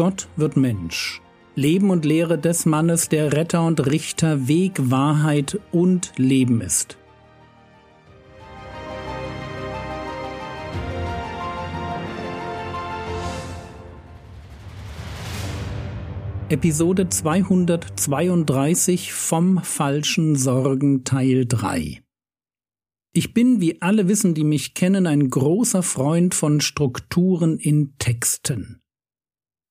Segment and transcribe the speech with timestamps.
[0.00, 1.20] Gott wird Mensch.
[1.56, 6.96] Leben und Lehre des Mannes, der Retter und Richter, Weg, Wahrheit und Leben ist.
[16.48, 22.00] Episode 232 vom falschen Sorgen Teil 3
[23.12, 28.80] Ich bin, wie alle wissen, die mich kennen, ein großer Freund von Strukturen in Texten.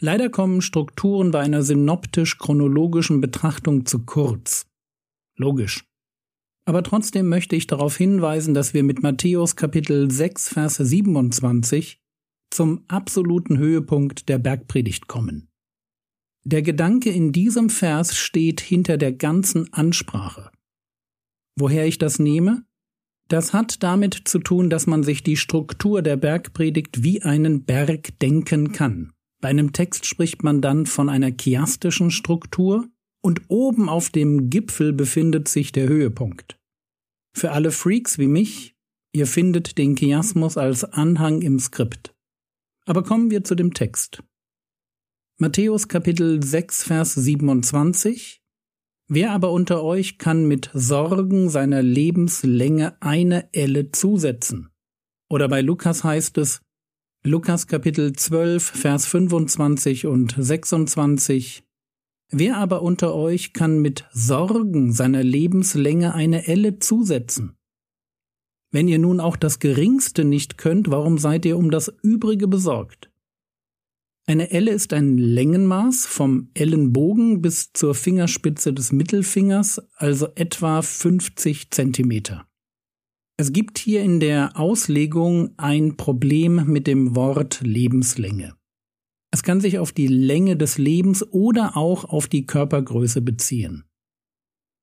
[0.00, 4.66] Leider kommen Strukturen bei einer synoptisch-chronologischen Betrachtung zu kurz.
[5.36, 5.84] Logisch.
[6.64, 12.00] Aber trotzdem möchte ich darauf hinweisen, dass wir mit Matthäus Kapitel 6, Vers 27
[12.50, 15.48] zum absoluten Höhepunkt der Bergpredigt kommen.
[16.44, 20.50] Der Gedanke in diesem Vers steht hinter der ganzen Ansprache.
[21.56, 22.64] Woher ich das nehme?
[23.28, 28.18] Das hat damit zu tun, dass man sich die Struktur der Bergpredigt wie einen Berg
[28.20, 29.12] denken kann.
[29.40, 32.88] Bei einem Text spricht man dann von einer chiastischen Struktur
[33.22, 36.58] und oben auf dem Gipfel befindet sich der Höhepunkt.
[37.34, 38.74] Für alle Freaks wie mich,
[39.12, 42.14] ihr findet den Chiasmus als Anhang im Skript.
[42.86, 44.22] Aber kommen wir zu dem Text.
[45.38, 48.42] Matthäus Kapitel 6, Vers 27
[49.12, 54.70] Wer aber unter euch kann mit Sorgen seiner Lebenslänge eine Elle zusetzen?
[55.28, 56.60] Oder bei Lukas heißt es,
[57.22, 61.62] Lukas Kapitel 12, Vers 25 und 26
[62.30, 67.58] Wer aber unter euch kann mit Sorgen seiner Lebenslänge eine Elle zusetzen?
[68.70, 73.10] Wenn ihr nun auch das Geringste nicht könnt, warum seid ihr um das Übrige besorgt?
[74.24, 81.70] Eine Elle ist ein Längenmaß vom Ellenbogen bis zur Fingerspitze des Mittelfingers, also etwa 50
[81.70, 82.49] Zentimeter.
[83.40, 88.54] Es gibt hier in der Auslegung ein Problem mit dem Wort Lebenslänge.
[89.30, 93.84] Es kann sich auf die Länge des Lebens oder auch auf die Körpergröße beziehen.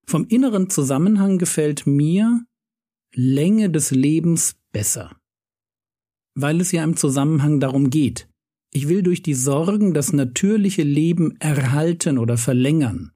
[0.08, 2.48] Vom inneren Zusammenhang gefällt mir
[3.14, 5.16] Länge des Lebens besser,
[6.34, 8.28] weil es ja im Zusammenhang darum geht,
[8.74, 13.12] ich will durch die Sorgen das natürliche Leben erhalten oder verlängern.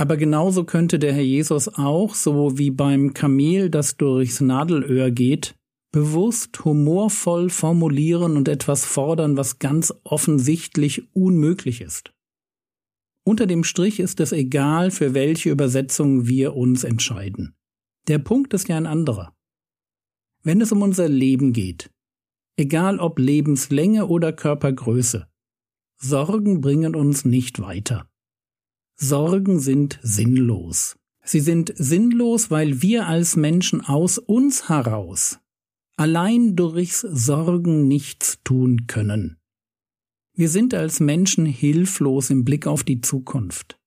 [0.00, 5.54] Aber genauso könnte der Herr Jesus auch, so wie beim Kamel, das durchs Nadelöhr geht,
[5.92, 12.14] bewusst humorvoll formulieren und etwas fordern, was ganz offensichtlich unmöglich ist.
[13.26, 17.54] Unter dem Strich ist es egal, für welche Übersetzung wir uns entscheiden.
[18.08, 19.36] Der Punkt ist ja ein anderer.
[20.42, 21.90] Wenn es um unser Leben geht,
[22.56, 25.28] egal ob Lebenslänge oder Körpergröße.
[25.98, 28.09] Sorgen bringen uns nicht weiter.
[29.02, 30.96] Sorgen sind sinnlos.
[31.24, 35.38] Sie sind sinnlos, weil wir als Menschen aus uns heraus
[35.96, 39.36] allein durchs Sorgen nichts tun können.
[40.34, 43.78] Wir sind als Menschen hilflos im Blick auf die Zukunft.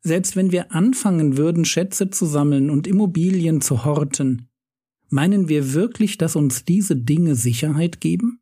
[0.00, 4.48] Selbst wenn wir anfangen würden, Schätze zu sammeln und Immobilien zu horten,
[5.14, 8.40] Meinen wir wirklich, dass uns diese Dinge Sicherheit geben?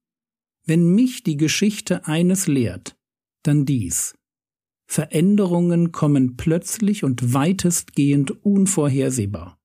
[0.64, 2.96] Wenn mich die Geschichte eines lehrt,
[3.42, 4.14] dann dies.
[4.92, 9.58] Veränderungen kommen plötzlich und weitestgehend unvorhersehbar.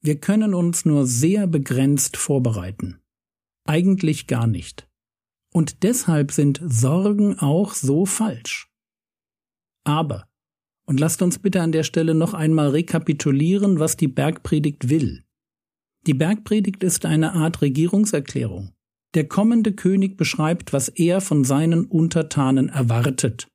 [0.00, 2.98] Wir können uns nur sehr begrenzt vorbereiten.
[3.64, 4.90] Eigentlich gar nicht.
[5.54, 8.72] Und deshalb sind Sorgen auch so falsch.
[9.84, 10.26] Aber,
[10.84, 15.22] und lasst uns bitte an der Stelle noch einmal rekapitulieren, was die Bergpredigt will.
[16.08, 18.72] Die Bergpredigt ist eine Art Regierungserklärung.
[19.14, 23.46] Der kommende König beschreibt, was er von seinen Untertanen erwartet.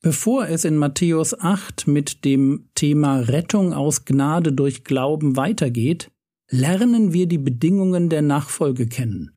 [0.00, 6.12] Bevor es in Matthäus 8 mit dem Thema Rettung aus Gnade durch Glauben weitergeht,
[6.50, 9.32] lernen wir die Bedingungen der Nachfolge kennen.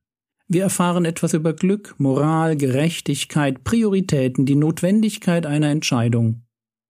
[0.47, 6.43] Wir erfahren etwas über Glück, Moral, Gerechtigkeit, Prioritäten, die Notwendigkeit einer Entscheidung.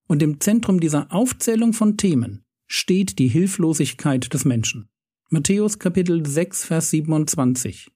[0.08, 4.90] Und im Zentrum dieser Aufzählung von Themen steht die Hilflosigkeit des Menschen.
[5.30, 7.90] Matthäus Kapitel 6, Vers 27.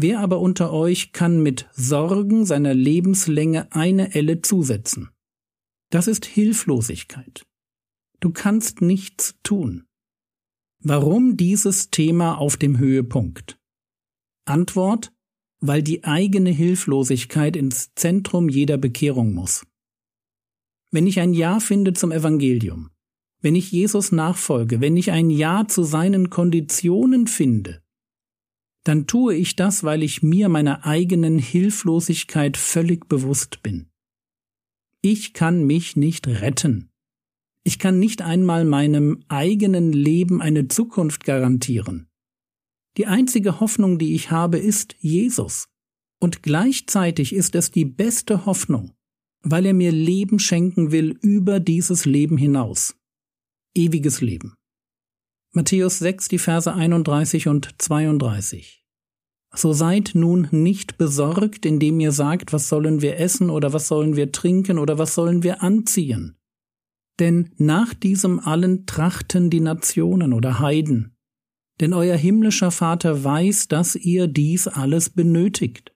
[0.00, 5.10] Wer aber unter euch kann mit Sorgen seiner Lebenslänge eine Elle zusetzen?
[5.90, 7.44] Das ist Hilflosigkeit.
[8.20, 9.86] Du kannst nichts tun.
[10.80, 13.58] Warum dieses Thema auf dem Höhepunkt?
[14.44, 15.12] Antwort,
[15.58, 19.66] weil die eigene Hilflosigkeit ins Zentrum jeder Bekehrung muss.
[20.92, 22.90] Wenn ich ein Ja finde zum Evangelium,
[23.40, 27.82] wenn ich Jesus nachfolge, wenn ich ein Ja zu seinen Konditionen finde,
[28.88, 33.90] dann tue ich das, weil ich mir meiner eigenen Hilflosigkeit völlig bewusst bin.
[35.02, 36.88] Ich kann mich nicht retten.
[37.64, 42.08] Ich kann nicht einmal meinem eigenen Leben eine Zukunft garantieren.
[42.96, 45.68] Die einzige Hoffnung, die ich habe, ist Jesus.
[46.18, 48.94] Und gleichzeitig ist es die beste Hoffnung,
[49.42, 52.96] weil er mir Leben schenken will über dieses Leben hinaus.
[53.76, 54.54] Ewiges Leben.
[55.52, 58.77] Matthäus 6, die Verse 31 und 32.
[59.54, 64.14] So seid nun nicht besorgt, indem ihr sagt, was sollen wir essen oder was sollen
[64.14, 66.36] wir trinken oder was sollen wir anziehen.
[67.18, 71.16] Denn nach diesem allen trachten die Nationen oder Heiden.
[71.80, 75.92] Denn euer himmlischer Vater weiß, dass ihr dies alles benötigt.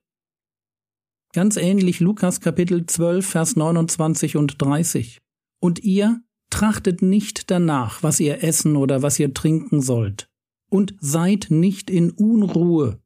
[1.33, 5.19] Ganz ähnlich Lukas Kapitel 12, Vers 29 und 30.
[5.61, 10.29] Und ihr trachtet nicht danach, was ihr essen oder was ihr trinken sollt,
[10.71, 13.01] und seid nicht in Unruhe,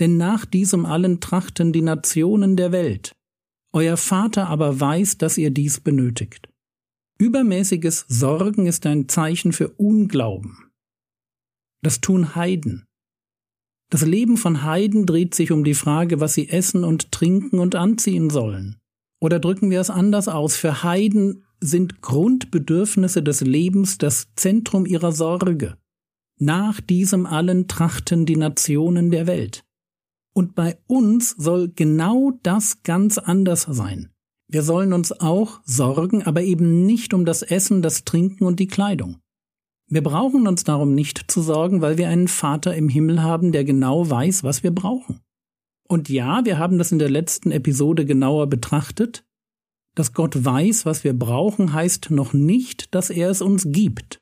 [0.00, 3.12] denn nach diesem allen trachten die Nationen der Welt.
[3.72, 6.48] Euer Vater aber weiß, dass ihr dies benötigt.
[7.18, 10.70] Übermäßiges Sorgen ist ein Zeichen für Unglauben.
[11.82, 12.84] Das tun Heiden.
[13.90, 17.74] Das Leben von Heiden dreht sich um die Frage, was sie essen und trinken und
[17.74, 18.76] anziehen sollen.
[19.20, 25.12] Oder drücken wir es anders aus, für Heiden sind Grundbedürfnisse des Lebens das Zentrum ihrer
[25.12, 25.76] Sorge.
[26.38, 29.64] Nach diesem allen trachten die Nationen der Welt.
[30.36, 34.10] Und bei uns soll genau das ganz anders sein.
[34.48, 38.66] Wir sollen uns auch sorgen, aber eben nicht um das Essen, das Trinken und die
[38.66, 39.16] Kleidung.
[39.88, 43.64] Wir brauchen uns darum nicht zu sorgen, weil wir einen Vater im Himmel haben, der
[43.64, 45.20] genau weiß, was wir brauchen.
[45.88, 49.24] Und ja, wir haben das in der letzten Episode genauer betrachtet.
[49.94, 54.20] Dass Gott weiß, was wir brauchen, heißt noch nicht, dass er es uns gibt.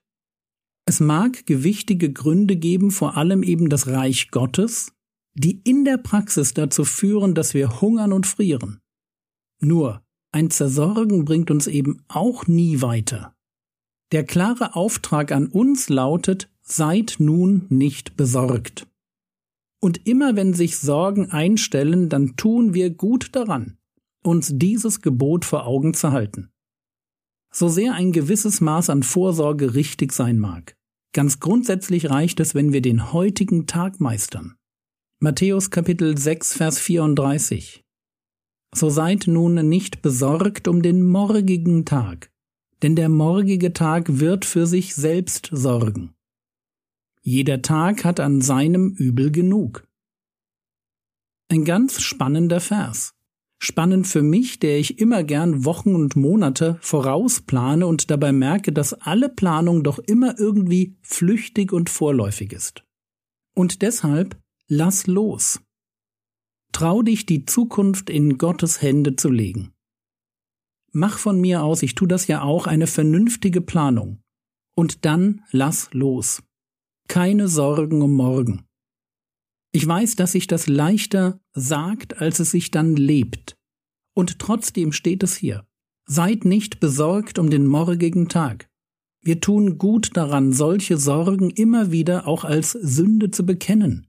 [0.87, 4.94] Es mag gewichtige Gründe geben, vor allem eben das Reich Gottes,
[5.35, 8.81] die in der Praxis dazu führen, dass wir hungern und frieren.
[9.61, 10.03] Nur,
[10.33, 13.35] ein Zersorgen bringt uns eben auch nie weiter.
[14.13, 18.87] Der klare Auftrag an uns lautet, seid nun nicht besorgt.
[19.81, 23.77] Und immer wenn sich Sorgen einstellen, dann tun wir gut daran,
[24.23, 26.51] uns dieses Gebot vor Augen zu halten.
[27.53, 30.77] So sehr ein gewisses Maß an Vorsorge richtig sein mag,
[31.13, 34.57] ganz grundsätzlich reicht es, wenn wir den heutigen Tag meistern.
[35.25, 37.83] Matthäus Kapitel 6, Vers 34
[38.75, 42.31] So seid nun nicht besorgt um den morgigen Tag,
[42.83, 46.13] denn der morgige Tag wird für sich selbst sorgen.
[47.23, 49.89] Jeder Tag hat an seinem Übel genug.
[51.49, 53.15] Ein ganz spannender Vers.
[53.59, 58.93] Spannend für mich, der ich immer gern Wochen und Monate vorausplane und dabei merke, dass
[58.93, 62.85] alle Planung doch immer irgendwie flüchtig und vorläufig ist.
[63.55, 65.61] Und deshalb lass los.
[66.73, 69.75] Trau dich, die Zukunft in Gottes Hände zu legen
[70.95, 74.23] mach von mir aus, ich tu das ja auch, eine vernünftige Planung.
[74.77, 76.43] Und dann lass los.
[77.09, 78.65] Keine Sorgen um morgen.
[79.73, 83.57] Ich weiß, dass sich das leichter sagt, als es sich dann lebt.
[84.15, 85.67] Und trotzdem steht es hier.
[86.07, 88.69] Seid nicht besorgt um den morgigen Tag.
[89.21, 94.07] Wir tun gut daran, solche Sorgen immer wieder auch als Sünde zu bekennen.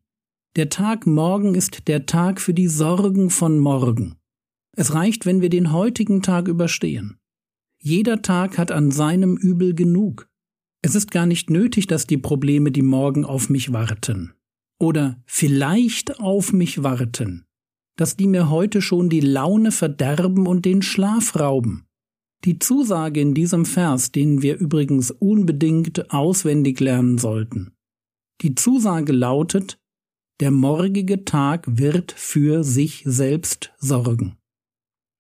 [0.56, 4.16] Der Tag morgen ist der Tag für die Sorgen von morgen.
[4.78, 7.18] Es reicht, wenn wir den heutigen Tag überstehen.
[7.82, 10.30] Jeder Tag hat an seinem Übel genug.
[10.82, 14.34] Es ist gar nicht nötig, dass die Probleme, die morgen auf mich warten,
[14.80, 17.46] oder vielleicht auf mich warten,
[17.98, 21.86] dass die mir heute schon die Laune verderben und den Schlaf rauben.
[22.46, 27.74] Die Zusage in diesem Vers, den wir übrigens unbedingt auswendig lernen sollten.
[28.42, 29.80] Die Zusage lautet,
[30.40, 34.38] der morgige Tag wird für sich selbst sorgen.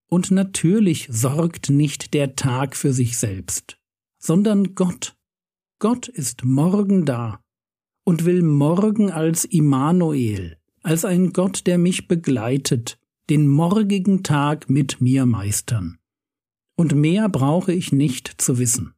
[0.10, 3.78] Und natürlich sorgt nicht der Tag für sich selbst,
[4.20, 5.16] sondern Gott.
[5.80, 7.42] Gott ist morgen da
[8.06, 15.02] und will morgen als Immanuel, als ein Gott, der mich begleitet, den morgigen Tag mit
[15.02, 15.98] mir meistern.
[16.78, 18.94] Und mehr brauche ich nicht zu wissen.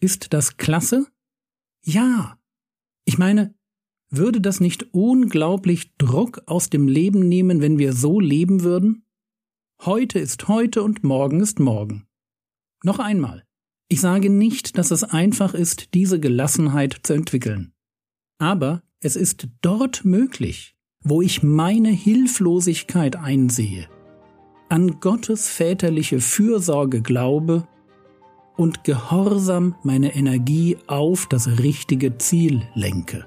[0.00, 1.06] Ist das klasse?
[1.82, 2.38] Ja.
[3.04, 3.54] Ich meine,
[4.16, 9.04] würde das nicht unglaublich Druck aus dem Leben nehmen, wenn wir so leben würden?
[9.84, 12.06] Heute ist heute und morgen ist morgen.
[12.82, 13.44] Noch einmal.
[13.88, 17.72] Ich sage nicht, dass es einfach ist, diese Gelassenheit zu entwickeln.
[18.38, 23.88] Aber es ist dort möglich, wo ich meine Hilflosigkeit einsehe,
[24.68, 27.68] an Gottes väterliche Fürsorge glaube
[28.56, 33.26] und gehorsam meine Energie auf das richtige Ziel lenke.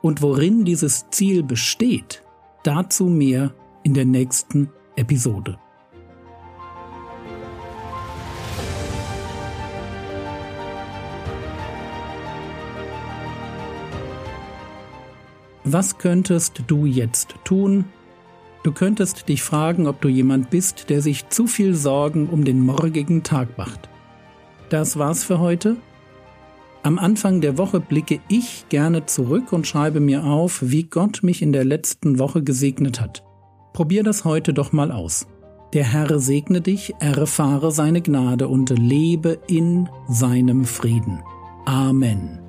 [0.00, 2.22] Und worin dieses Ziel besteht,
[2.62, 3.52] dazu mehr
[3.82, 5.58] in der nächsten Episode.
[15.70, 17.84] Was könntest du jetzt tun?
[18.62, 22.60] Du könntest dich fragen, ob du jemand bist, der sich zu viel Sorgen um den
[22.60, 23.88] morgigen Tag macht.
[24.70, 25.76] Das war's für heute.
[26.88, 31.42] Am Anfang der Woche blicke ich gerne zurück und schreibe mir auf, wie Gott mich
[31.42, 33.22] in der letzten Woche gesegnet hat.
[33.74, 35.26] Probier das heute doch mal aus.
[35.74, 41.22] Der Herr segne dich, erfahre seine Gnade und lebe in seinem Frieden.
[41.66, 42.47] Amen.